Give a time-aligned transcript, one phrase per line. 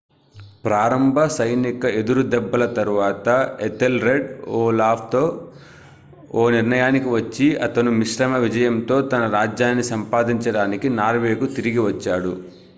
[0.63, 3.27] ప్రారంభ సైనిక ఎదురుదెబ్బల తరువాత
[3.61, 4.25] ఎథెల్రెడ్
[4.53, 5.23] ఓలాఫ్తో
[6.33, 12.33] ఓ నిర్ణయానికి వచ్చి అతను మిశ్రమ విజయంతో తన రాజ్యాన్ని సంపాదించడానికి నార్వేకు తిరిగి వచ్చాడు